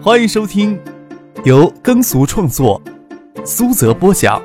[0.00, 0.80] 欢迎收听
[1.44, 2.80] 由耕俗创作、
[3.44, 4.40] 苏泽播讲、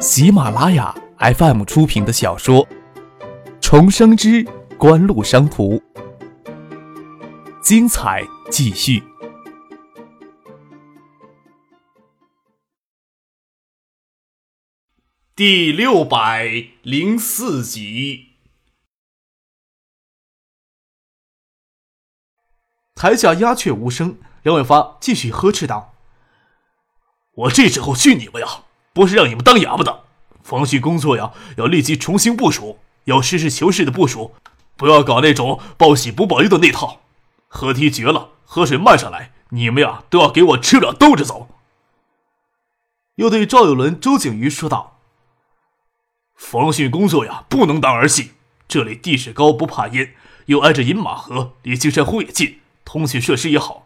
[0.00, 2.66] 喜马拉雅 FM 出品的小说
[3.60, 4.44] 《重生之
[4.76, 5.76] 官路商途》，
[7.62, 9.00] 精彩继续，
[15.36, 18.26] 第六百零四集。
[22.96, 24.18] 台下鸦雀无声。
[24.48, 25.92] 梁伟发继续呵斥道
[27.36, 28.62] ：“我这时候训你们呀，
[28.94, 30.04] 不是让你们当哑巴的。
[30.42, 34.34] 防汛工作呀，要立即重新部署，要实事求是的部署，
[34.74, 37.02] 不要搞那种报喜不报忧的那套。
[37.46, 41.50] 河堤决了，河水漫上来，你们呀都要给我吃不了兜着走。”
[43.16, 44.98] 又对赵有伦、周景瑜说道
[46.34, 48.32] ：“防汛工作呀，不能当儿戏。
[48.66, 50.14] 这里地势高，不怕淹，
[50.46, 53.84] 又挨着饮马河，离金山湖也近，通讯设施也好。”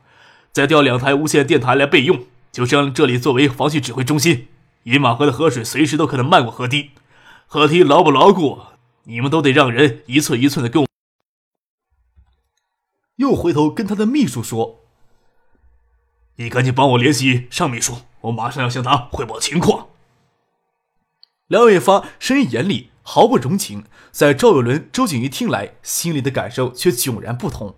[0.52, 4.48] 再调两台无线电台来备用，就将这里作为防汛指挥中心。
[4.84, 6.90] 饮马河的河水随时都可能漫过河堤，
[7.46, 8.58] 河堤牢不牢固，
[9.04, 10.86] 你们都得让人一寸一寸的给我。
[13.16, 14.80] 又回头跟他的秘书说
[16.36, 19.88] ：“你赶紧帮我联系尚秘书，我马上要向他汇报情况。”
[21.48, 27.76] 梁伟发声音严厉，毫不容情，在赵有伦、周景瑜听来，心里的感受却迥然不同。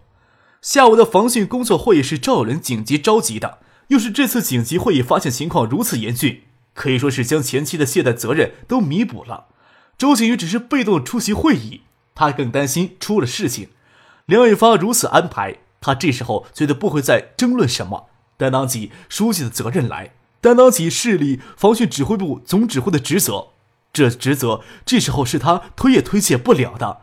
[0.65, 9.49] 下午的防汛工作会议是赵有伦紧急召集的，又是这次紧急会议发现情况如此严峻，可以说是将前期的懈怠责任都弥补了。
[9.99, 11.83] 周景瑜只是被动出席会议，
[12.15, 13.69] 他更担心出了事情。
[14.25, 18.07] 梁伟发如此安排，他这时候绝对不会再争论什么，
[18.39, 23.49] 担当起书记的责任来，担当起市里防汛指挥部总指挥的职责。
[23.93, 27.03] 这职责这时候是他推也推卸不了的，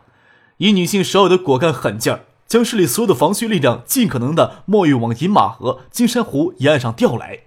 [0.56, 2.24] 以女性少有的果敢狠劲儿。
[2.52, 7.44] 将市里所有的防汛力量尽可能的冒雨往饮马河、金山湖沿岸上调来。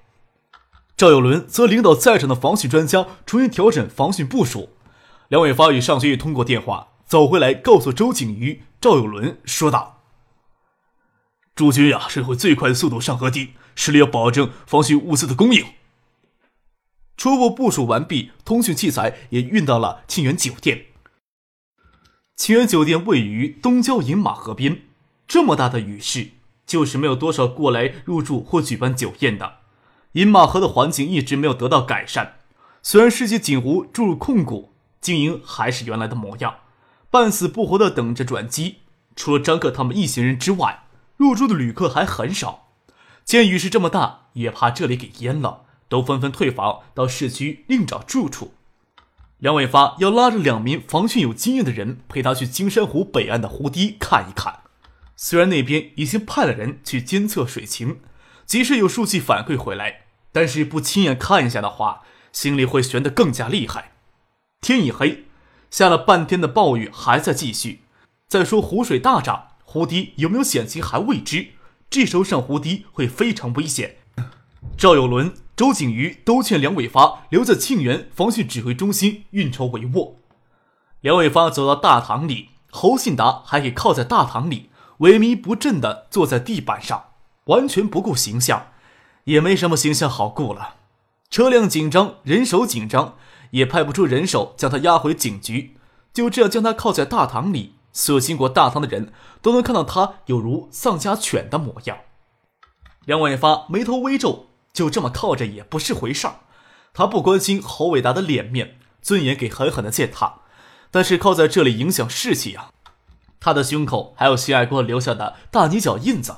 [0.97, 4.69] 赵有伦则领导在场的防汛专家重新调整防汛部署。
[5.27, 10.01] 梁伟发与尚学义通过电话走回来，告诉周景瑜、赵有伦说道
[11.53, 15.63] ：“驻军呀是会最快速度上河堤，市里要保证防汛物资的供应。”
[17.15, 20.87] 初步部署完毕，通讯器材也运到了沁园酒店。
[22.35, 24.81] 沁园酒店位于东郊饮马河边。
[25.27, 26.31] 这么大的雨势，
[26.65, 29.57] 就是没有多少过来入住或举办酒宴的。
[30.13, 32.35] 饮马河的环境一直没有得到改善，
[32.81, 36.55] 虽然世纪锦湖注入控股经营，还是原来的模样，
[37.09, 38.77] 半死不活的等着转机。
[39.15, 40.83] 除了张克他们一行人之外，
[41.17, 42.67] 入住的旅客还很少。
[43.23, 48.53] 见雨势这么大，也怕这里给淹了，都纷纷退房到市区另找住处。
[49.39, 54.59] 梁伟发要拉着两名防汛有经验的人，陪他去金山湖北岸的湖堤看一看。
[55.17, 58.01] 虽然那边已经派了人去监测水情，
[58.45, 63.93] 即使有数据反馈回来，但是不亲眼看一下的话，心里会悬得更加厉害。
[64.59, 65.25] 天已黑，
[65.71, 67.81] 下了半天的暴雨还在继续。
[68.27, 71.47] 再说湖水大涨，湖堤有没有险情还未知，
[71.89, 73.97] 这时候上湖堤会非常危险。
[74.77, 80.15] 赵有伦、周景瑜都劝梁伟发留在庆元防汛指挥中心运筹帷幄。
[80.99, 84.69] 梁伟发走到大堂里，侯信达还给靠在大堂里。
[84.99, 87.11] 萎靡不振地坐在地板上，
[87.45, 88.67] 完全不顾形象，
[89.25, 90.75] 也没什么形象好顾了。
[91.29, 93.17] 车辆紧张，人手紧张，
[93.51, 95.77] 也派不出人手将他押回警局。
[96.13, 99.11] 就这样将他靠在大堂里，所经过大堂的人
[99.41, 101.97] 都能看到他有如丧家犬的模样。
[103.03, 106.35] 梁伟发眉头微皱，就这么靠着也不是回事儿。
[106.93, 110.35] 他不关心侯伟达的脸面，尊严给狠狠的践踏，
[110.89, 112.69] 但是靠在这里影响士气啊。
[113.45, 116.37] 他的胸口还有徐爱国留下的大泥脚印子。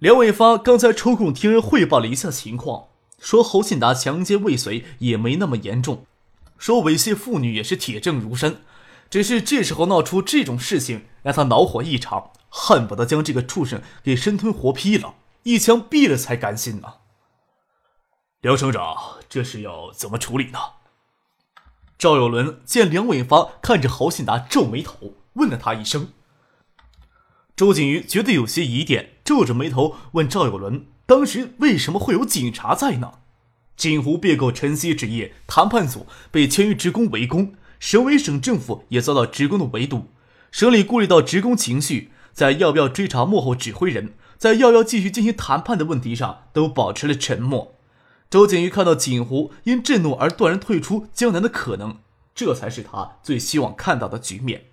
[0.00, 2.88] 梁伟发刚才抽空听人汇报了一下情况，
[3.20, 6.04] 说侯信达强奸未遂也没那么严重，
[6.58, 8.56] 说猥亵妇女也是铁证如山，
[9.08, 15.14] 只是这时候闹出这种事情，让他恼火异常，恨不得将这个畜生给生吞活劈了，
[15.44, 16.94] 一枪毙了才甘心呢。
[18.40, 18.96] 梁省长，
[19.28, 20.58] 这是要怎么处理呢？
[21.96, 25.14] 赵有伦见梁伟发看着侯信达皱眉头。
[25.34, 26.08] 问了他一声，
[27.56, 33.14] 周景瑜觉得有些疑点，皱着眉头问赵有伦：“当时为什么会有警察在呢？”
[33.76, 40.08] 锦湖并购晨曦纸业谈判组被签约职工围攻，省委省政府也遭到职工的围堵。
[40.50, 47.74] 省里顾虑到职工情绪，在要不要追查幕后指挥人，在要不要继续进行谈判的问题上，都保持了沉默。
[48.28, 51.96] 周景瑜看到锦湖因震怒而断然退出江南的可能，
[52.34, 54.66] 这才是他最希望看到的局面。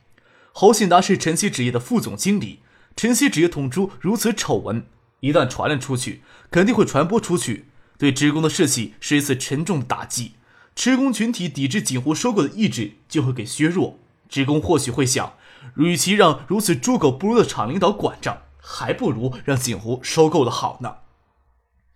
[0.51, 2.59] 侯信达是晨曦纸业的副总经理，
[2.95, 4.85] 晨曦纸业捅出如此丑闻，
[5.21, 7.67] 一旦传了出去，肯定会传播出去，
[7.97, 10.33] 对职工的士气是一次沉重的打击。
[10.75, 13.99] 职工群体抵制锦湖收购的意志就会给削弱。
[14.27, 15.33] 职工或许会想，
[15.77, 20.97] 与其让如此猪狗不如的厂领导管着，还不如让锦湖收购的好呢。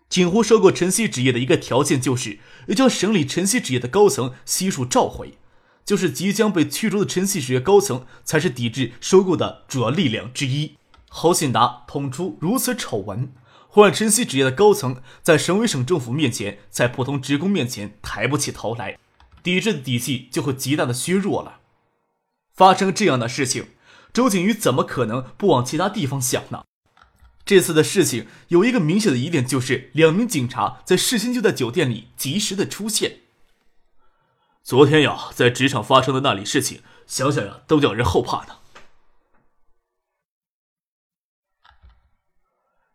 [0.09, 5.38] 锦湖收购晨曦纸业的一个条件就是，要将省里晨曦纸业的高层悉数召回。
[5.85, 10.77] 就是即将被驱逐的晨曦纸业高层，才是抵制收购的主要力量之一。
[11.09, 13.31] 侯信达捅出如此丑闻，
[13.68, 18.97] 会让晨曦纸业的高层在省委省政府面前，在普通职工面前抬不起头来，
[19.44, 21.59] 抵制的底气就会极大的削弱了。
[22.56, 23.68] 发生这样的事情，
[24.13, 26.63] 周景瑜怎么可能不往其他地方想呢？
[27.45, 33.23] 这次的事情有一个明显的疑点，就是两名警察在事先就在酒店里及时的出现。
[34.63, 38.60] 昨天呀，在职场发生的那里事情，想想呀，都叫人后怕的。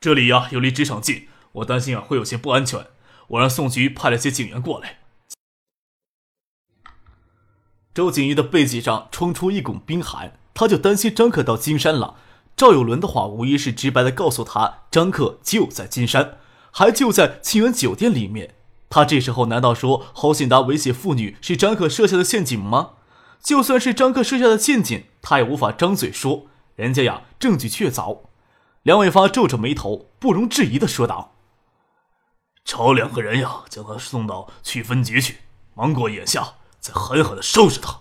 [0.00, 2.86] 这里呀，又离职场近，我担心啊，会有些不安全。
[3.28, 5.00] 我让宋局派了些警员过来。
[7.92, 12.16] 周景瑜的背脊上冲出一股冰寒，他就担心张克到金山了。
[12.56, 16.38] 赵有伦的话无疑是直白的告诉他，张克就在金山，
[16.72, 18.54] 还就在沁园酒店里面。
[18.90, 22.92] 他这时候难道说侯信达猥亵妇女是张克设下的陷阱吗？
[23.42, 28.20] 就算是张克设下的陷阱，他也无法张嘴说，人家呀证据确凿。
[28.82, 31.34] 梁伟发皱着眉头，不容置疑的说道
[32.64, 35.38] ：“找两个人呀，将他送到区分局去，
[35.74, 38.00] 芒果眼下，再狠狠的收拾他。”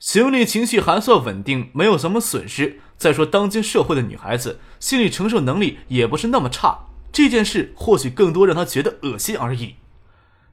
[0.00, 2.80] 行李情绪还算稳定，没有什么损失。
[2.96, 6.86] 再说，当今社会的女孩子心理承受能力也不是那么差。
[7.18, 9.74] 这件事或许更多让他觉得恶心而已。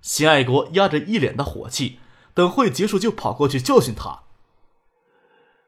[0.02, 2.00] 邢爱国压着一脸的火气，
[2.34, 4.22] 等会结束就跑过去教训他。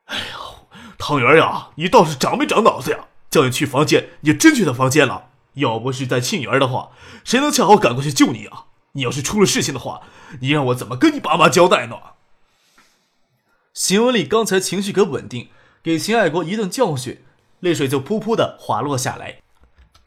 [0.06, 0.68] 哎呦，
[0.98, 3.10] 汤圆呀，你倒是长没长脑子呀？
[3.30, 5.30] 叫你去房间，你真去他房间了。
[5.54, 6.90] 要不是在庆园的话，
[7.24, 8.66] 谁能恰好赶过去救你啊？
[8.94, 10.02] 你要是出了事情的话，
[10.42, 11.98] 你让我怎么跟你爸妈交代呢？
[13.72, 15.50] 邢文丽刚才情绪可稳定，
[15.84, 17.24] 给秦爱国一顿教训，
[17.60, 19.42] 泪水就噗噗的滑落下来。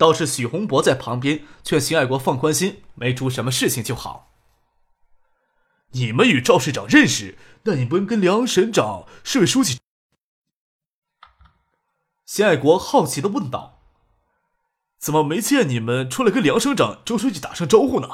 [0.00, 4.32] 倒是许洪博在旁边劝邢爱国放宽心，没出什么事情就好。
[5.90, 9.78] 你们与赵市长认识，那你们跟梁省长、市委书记？
[12.24, 13.82] 邢爱国好奇的问道
[14.98, 18.08] ：“怎么没见你们出来跟梁省长、周书记打声招呼呢？”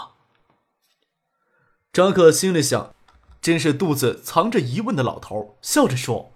[1.95, 2.97] 张克心里想
[3.41, 6.33] ：“真是肚子藏着疑问的老头。”笑着说：“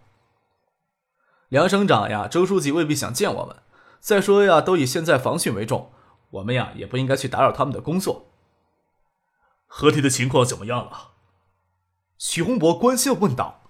[1.51, 3.57] 梁省长呀，周书记未必想见我们。”
[4.01, 5.93] 再说呀，都以现在防汛为重，
[6.31, 8.31] 我们呀也不应该去打扰他们的工作。
[9.67, 11.11] 河堤的情况怎么样了？
[12.19, 13.63] 许洪博关心的问道。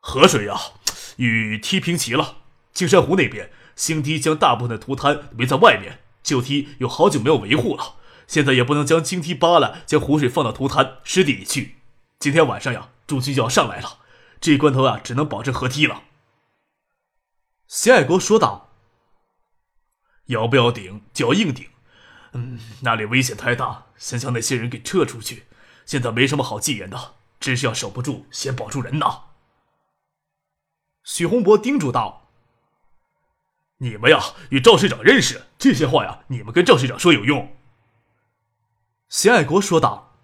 [0.00, 0.54] 河水呀，
[1.16, 2.36] 与堤平齐了。
[2.72, 7.94] 青山湖那边新堤将大部分的涂滩围在外面，旧堤有好久没有维护了，
[8.26, 11.76] 现在也不能将青堤扒了，将湖水放到涂滩湿地里去。
[12.18, 13.98] 今天晚上呀，驻军就要上来了，
[14.40, 16.02] 这一关头啊，只能保证河堤了。
[17.66, 18.73] 谢爱国说道。
[20.26, 21.68] 要不要顶就要硬顶，
[22.32, 25.44] 嗯，那里危险太大，先将那些人给撤出去。
[25.84, 29.24] 现在没什么好忌言的，只是要守不住，先保住人呐。
[31.02, 32.30] 许洪博叮嘱道
[33.76, 37.54] ：“你们呀，与赵市长认识，这些话呀，你们跟赵市长说有用。”
[39.10, 40.16] 谢爱国说道：“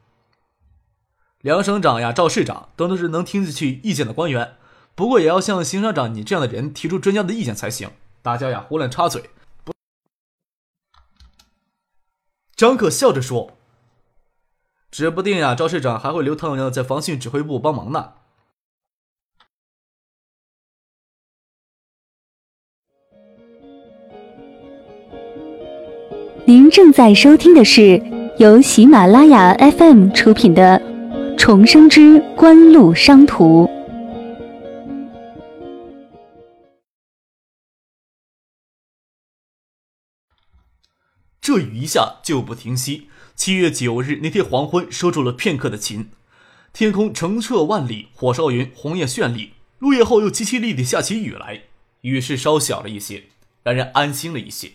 [1.42, 4.56] 梁省长呀，赵市长都是能听进去意见的官员，
[4.94, 7.90] 不过也要向邢省长你这样的人提出专家的意见才行。
[8.22, 9.28] 大家呀，胡乱插嘴。”
[12.60, 13.52] 张可笑着说
[14.92, 18.12] ：“指不定呀，赵市长还会留汤阳在防汛指挥部帮忙呢。”
[26.44, 27.98] 您正在收听的是
[28.36, 30.78] 由喜马拉雅 FM 出品的
[31.38, 33.64] 《重生之官路商途》。
[41.40, 43.08] 这雨一下就不停息。
[43.34, 46.10] 七月九日那天黄昏，收住了片刻的晴，
[46.72, 49.54] 天空澄澈万里，火烧云红艳绚丽。
[49.78, 51.62] 入夜后又淅淅沥沥下起雨来，
[52.02, 53.24] 雨势稍小了一些，
[53.62, 54.72] 让人安心了一些。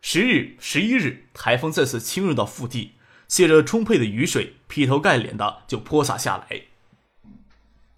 [0.00, 2.92] 十日、十一日，台风再次侵入到腹地，
[3.26, 6.62] 借着充沛的雨水，劈头盖脸的就泼洒下来。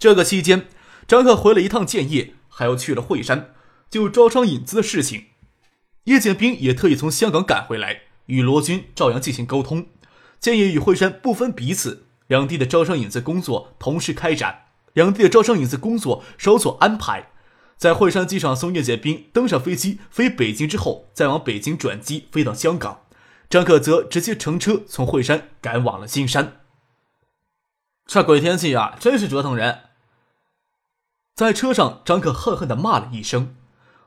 [0.00, 0.67] 这个期间，
[1.07, 3.55] 张克回了一趟建业，还要去了惠山，
[3.88, 5.26] 就招商引资的事情。
[6.04, 9.87] 叶剑兵也特意从香港赶回来，与罗军、赵阳进行沟通，
[10.38, 17.30] 建议与惠山不分彼此，两地的招商引资工作同时开展，两地的招商引资工作稍作安排。
[17.76, 23.02] 在惠山机场送叶剑兵登上飞机飞北京之后，再往北京转机飞到香港。
[23.49, 26.61] 张克则直接乘车从惠山赶往了金山。
[28.07, 29.80] 这鬼天气啊，真是折腾人！
[31.35, 33.57] 在车上，张克恨恨地骂了一声：“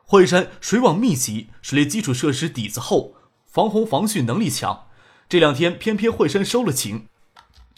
[0.05, 3.15] 惠山水网密集，水利基础设施底子厚，
[3.48, 4.88] 防洪防汛能力强。
[5.27, 7.07] 这两天偏偏惠山收了情。”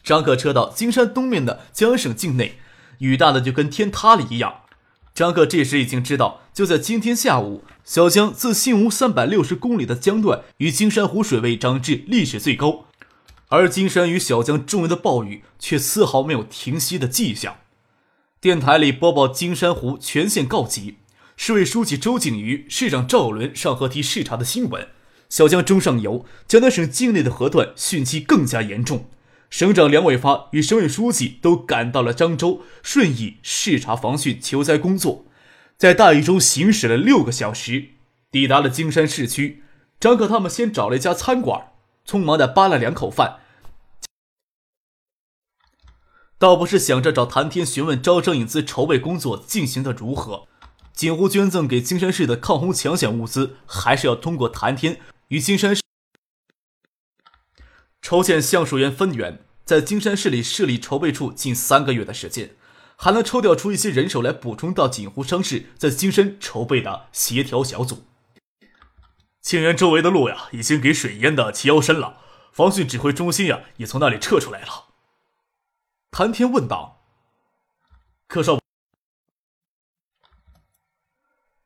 [0.03, 2.60] 张克车到金山东面的江省境内，
[3.00, 4.62] 雨大的就跟天塌了一样。
[5.13, 12.86] 张克这时已经知道，就在今天下午，小江自信吴三百六十公里的江段与金山湖水位涨至历史最高，
[13.48, 17.55] 而金山与小江周围的暴雨却丝毫没有停息的迹象。
[18.41, 20.98] 电台里播报金山湖全线告急，
[21.38, 24.88] 市委书记周景瑜、市长赵伦上河堤视察的新闻。
[25.27, 29.10] 小江中上游，江南省境内的河段汛期更加严重。
[29.50, 35.25] 省长梁伟发与省委书记都赶到了漳州、顺义视察防汛救灾工作，
[35.77, 37.89] 在大雨中行驶了六个小时，
[38.32, 39.63] 抵达了金山市区。
[40.00, 41.72] 张克他们先找了一家餐馆，
[42.08, 43.39] 匆忙的扒了两口饭，
[46.38, 50.48] 倒不是想着找谭天询问招商引资筹备工作进行的如何，
[50.96, 55.82] 锦湖捐赠给金山市的抗洪抢险物资，还是要通过谭天与金山市。
[58.02, 62.56] 筹建橡树园分园，在金山市里设立筹备处近三个月的时间，
[62.96, 68.06] 还能抽调出一些人手来补充到锦湖商事在金山筹备的协调小组。
[69.42, 72.22] 庆园周围的路呀，已经给水淹的齐腰深了，
[72.54, 74.86] 防汛指挥中心呀，也从那里撤出来了。
[76.10, 77.04] 谭天问道
[78.30, 78.58] ：“柯少，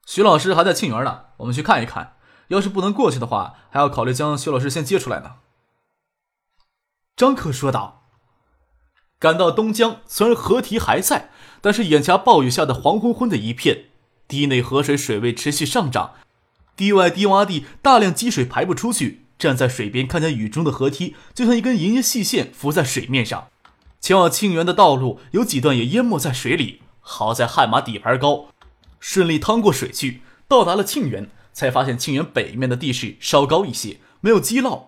[0.09, 2.15] 徐老师还在庆园呢，我们去看一看。
[2.47, 5.33] 要是不能过去的话，还要考虑将徐老师先接出来呢。”
[7.15, 8.07] 张克说道
[9.19, 11.29] ：“赶到东江，虽然河堤还在，
[11.61, 13.89] 但是眼下暴雨下的黄昏昏的一片，
[14.27, 16.15] 堤内河水水位持续上涨，
[16.75, 19.27] 堤外低洼地大量积水排不出去。
[19.37, 23.49] 站在水边，看见雨中的河堤，就像一根银细线浮在水面上。
[24.01, 28.47] 前往庆园的道路有几段也淹没在水里，好在悍马底盘高，
[28.99, 34.83] 顺利趟过水去，到达了庆园，才发现庆园北面的地势稍高一些，没有积涝。”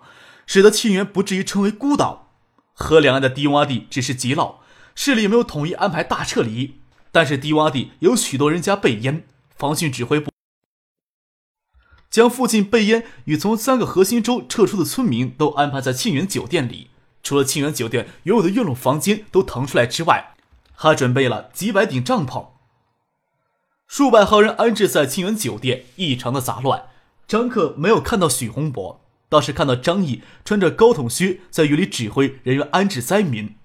[0.47, 2.33] 使得庆园不至于成为孤岛，
[2.73, 4.55] 河两岸的低洼地只是积涝，
[4.95, 9.25] 市里没有统一安排大撤离，但是低洼地有许多人家被淹，
[9.55, 10.29] 防汛指挥部
[12.09, 16.89] 将附近被淹与从三个核心州撤出的村民都安排在庆园酒店里，
[17.23, 20.33] 除了庆园酒店原有的院落房间都腾出来之外，
[20.75, 22.47] 还准备了几百顶帐篷，
[23.93, 26.85] 数百号人安置在庆园酒店，异常的杂乱。
[27.27, 29.01] 张克没有看到许洪博。
[29.27, 33.57] 倒是看到张毅穿着高筒靴在雨里指挥人员安置灾民。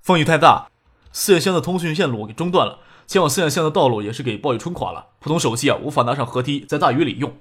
[0.00, 0.68] 风雨太大，
[1.12, 5.10] 四眼乡的通讯线路给中断了，前往四眼乡的道路也是给暴雨冲垮了。
[5.20, 7.36] 普通手机啊无法拿上河堤，在大雨里用，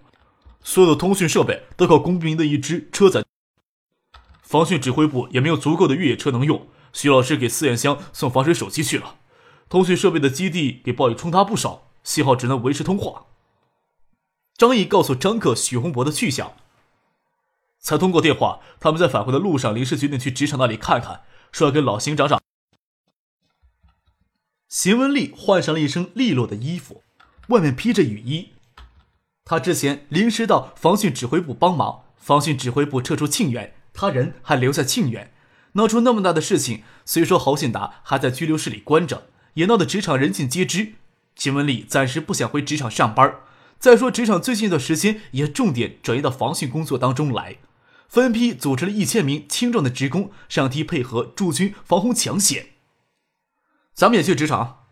[0.62, 3.26] 所有的通讯设备都靠工兵的一支车载。
[4.44, 9.16] 防汛指挥部也没有足够的越野车能用，徐老师给四眼乡送防水手机去了。
[9.74, 13.25] 通讯设备的基地给暴雨冲塌不少，信号只能维持通话。
[14.56, 16.53] 张毅告诉张克许洪博的去向。
[17.80, 22.39] 才通过电话，他们在返回的路上临时决定去职场那里看看，说要跟老邢长长。
[24.70, 27.01] 邢文丽换上了一身利落的衣服，
[27.48, 28.50] 外面披着雨衣。
[29.44, 35.34] 他之前临时到防汛指挥部帮忙，防汛指挥部撤出庆元，他人还留在庆元，
[35.72, 36.84] 闹出那么大的事情。
[37.03, 40.93] 虽说侯信达还在拘留室里关着，也闹得职场人尽皆知。
[41.36, 43.36] 秦文丽暂时不想回职场上班。
[43.79, 47.57] 再说，职场最近一段时间也重点转移到防汛工作当中来，
[48.07, 52.67] 分批组织了一千名青壮的职工上梯配合驻军防洪抢险。
[53.93, 54.86] 咱们也去职场。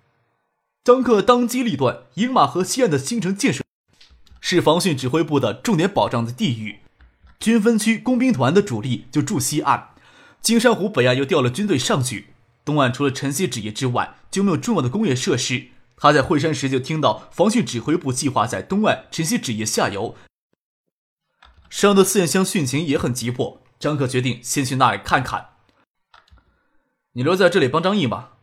[0.84, 3.64] 张克当机立断，饮马河西岸的新城建设
[4.42, 6.80] 是防汛指挥部的重点保障的地域，
[7.40, 9.92] 军分区工兵团的主力就驻西岸，
[10.42, 12.31] 金山湖北岸又调了军队上去，
[12.72, 15.68] 东岸除了晨曦纸业之外，就没有重要的工业设施。
[15.98, 20.16] 他在惠山时就听到防汛指挥部计划在东岸晨曦纸业下游
[21.70, 23.62] 上的四眼乡汛情也很急迫。
[23.78, 25.50] 张克决定先去那里看看。
[27.12, 28.38] 你留在这里帮张毅吧。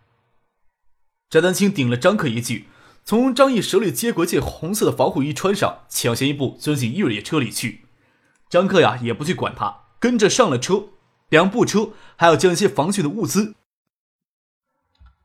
[1.30, 2.68] 翟丹青顶了张克一句，
[3.06, 7.87] 从张毅手里接过一件红色的防护衣穿上，抢先一步钻进越野车里去。
[8.50, 10.88] 张克呀也不去管他，跟着上了车。
[11.30, 13.54] 两部车还要将一些防汛的物资。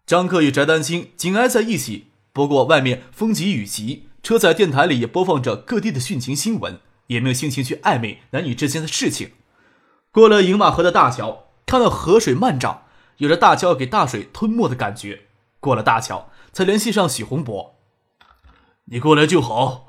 [0.06, 2.08] 张克与翟丹青紧挨在一起。
[2.34, 9.32] 不过外面风急雨急，车载电台里也播放着各地的汛情新闻，也没有心情去暧昧男女之间的事情。
[10.12, 12.84] 过了饮马河的大桥，看到河水漫涨，
[13.18, 15.28] 有着大桥给大水吞没的感觉。
[15.60, 17.76] 过了大桥，才联系上许洪博。
[18.86, 19.88] 你过来就好。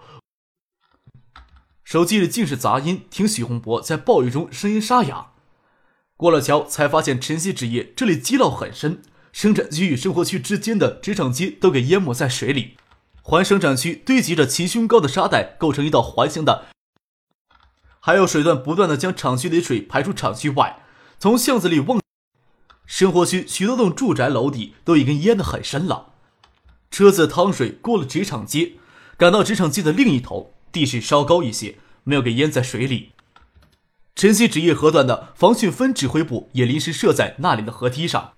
[1.82, 5.32] 手机里尽是杂音，听许洪博在暴雨中声音沙哑。
[6.16, 9.02] 过了桥，才发现晨曦之夜这里积涝很深，
[9.34, 12.76] 生产区与生活区之间的职场街都给淹没在水里。
[13.20, 16.66] 环生产区堆积着齐胸高的沙袋，构成一道环形的。
[17.98, 20.84] 还有水段不断的将厂区里水排出厂区外。
[21.18, 22.00] 从巷子里望，
[22.86, 26.12] 生活区许多栋住宅楼底都已经淹得很深了。
[26.92, 28.74] 车子趟水过了职场街，
[29.16, 33.10] 赶到职场街的另一头，地势稍高一些，没有给淹在水里。
[34.14, 38.34] 晨曦纸业河段的防汛分指挥部也临时设在那里的河堤上，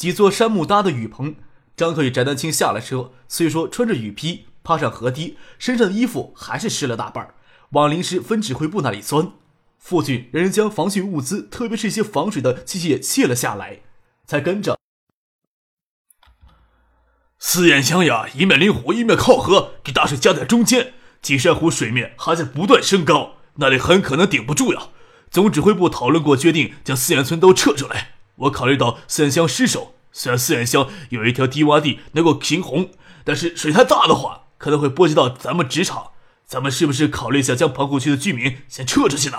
[0.00, 1.34] 几座杉木搭的雨棚。
[1.76, 7.34] 张克与翟丹青下了车，虽说穿着雨披，爬上河堤，身上的衣服还是湿了大半
[7.72, 9.32] 往临时分指挥部那里钻。
[9.76, 13.80] 父亲让人将防汛物资，特别是一些防水的器械卸了下来，
[14.24, 14.78] 才跟着。
[17.38, 20.94] 四眼乡呀，一面临湖，一面靠河，给大水夹在中间。
[21.20, 24.88] 金山湖水面还在不断升高，那里很可能顶不住呀。
[25.30, 28.12] 总指挥部讨论过，决定将四眼村都撤出来。
[28.40, 32.90] 我考虑到四眼乡失守，虽然四眼乡有一条低洼地能够平洪，
[33.24, 36.12] 但是水太大的话，可能会波及到咱们职场。
[36.46, 39.38] 咱们是不是考虑一下，将棚户区的居民先撤出去呢？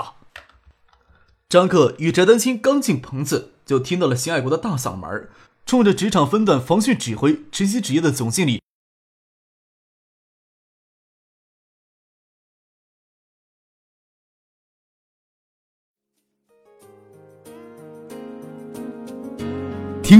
[1.49, 5.29] 张克与翟丹青刚进棚子，就听到了邢爱国的大嗓门，
[5.65, 8.60] 冲着职场分段防汛指挥晨曦纸业的总经理。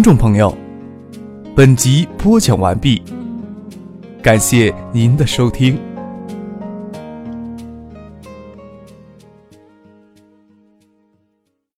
[0.02, 0.52] 听众朋友，
[1.56, 3.04] 本集播讲完毕，
[4.20, 5.78] 感谢您的收听。